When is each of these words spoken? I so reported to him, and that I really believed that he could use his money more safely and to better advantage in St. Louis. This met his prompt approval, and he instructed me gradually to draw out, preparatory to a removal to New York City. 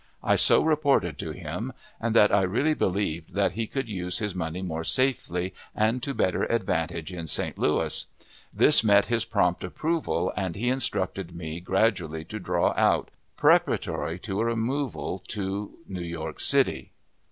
I 0.23 0.35
so 0.35 0.63
reported 0.63 1.19
to 1.19 1.29
him, 1.29 1.73
and 1.99 2.15
that 2.15 2.31
I 2.33 2.41
really 2.41 2.73
believed 2.73 3.35
that 3.35 3.51
he 3.51 3.67
could 3.67 3.87
use 3.87 4.17
his 4.17 4.33
money 4.33 4.63
more 4.63 4.83
safely 4.83 5.53
and 5.75 6.01
to 6.01 6.15
better 6.15 6.45
advantage 6.45 7.13
in 7.13 7.27
St. 7.27 7.55
Louis. 7.55 8.07
This 8.51 8.83
met 8.83 9.05
his 9.05 9.25
prompt 9.25 9.63
approval, 9.63 10.33
and 10.35 10.55
he 10.55 10.69
instructed 10.69 11.35
me 11.35 11.59
gradually 11.59 12.23
to 12.25 12.39
draw 12.39 12.73
out, 12.75 13.11
preparatory 13.37 14.17
to 14.21 14.39
a 14.39 14.45
removal 14.45 15.19
to 15.27 15.77
New 15.87 16.01
York 16.01 16.39
City. 16.39 16.93